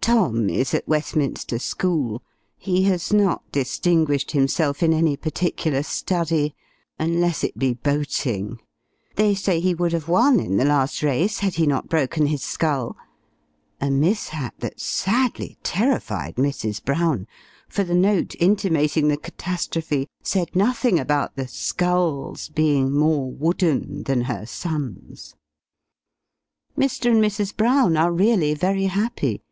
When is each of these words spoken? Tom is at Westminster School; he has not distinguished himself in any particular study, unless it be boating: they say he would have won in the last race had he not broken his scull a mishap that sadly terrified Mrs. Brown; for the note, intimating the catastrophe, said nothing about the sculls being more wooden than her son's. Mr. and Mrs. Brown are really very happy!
Tom 0.00 0.48
is 0.48 0.72
at 0.72 0.86
Westminster 0.86 1.58
School; 1.58 2.22
he 2.56 2.84
has 2.84 3.12
not 3.12 3.42
distinguished 3.50 4.30
himself 4.30 4.80
in 4.80 4.92
any 4.92 5.16
particular 5.16 5.82
study, 5.82 6.54
unless 6.96 7.42
it 7.42 7.58
be 7.58 7.74
boating: 7.74 8.60
they 9.16 9.34
say 9.34 9.58
he 9.58 9.74
would 9.74 9.92
have 9.92 10.06
won 10.06 10.38
in 10.38 10.58
the 10.58 10.64
last 10.64 11.02
race 11.02 11.40
had 11.40 11.54
he 11.54 11.66
not 11.66 11.88
broken 11.88 12.26
his 12.26 12.40
scull 12.40 12.96
a 13.80 13.90
mishap 13.90 14.54
that 14.60 14.78
sadly 14.80 15.58
terrified 15.64 16.36
Mrs. 16.36 16.84
Brown; 16.84 17.26
for 17.68 17.82
the 17.82 17.92
note, 17.92 18.36
intimating 18.38 19.08
the 19.08 19.16
catastrophe, 19.16 20.06
said 20.22 20.54
nothing 20.54 21.00
about 21.00 21.34
the 21.34 21.48
sculls 21.48 22.48
being 22.50 22.92
more 22.96 23.32
wooden 23.32 24.04
than 24.04 24.20
her 24.20 24.46
son's. 24.46 25.34
Mr. 26.78 27.10
and 27.10 27.20
Mrs. 27.20 27.56
Brown 27.56 27.96
are 27.96 28.12
really 28.12 28.54
very 28.54 28.84
happy! 28.84 29.42